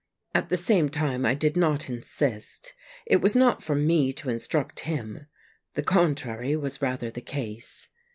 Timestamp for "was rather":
6.55-7.11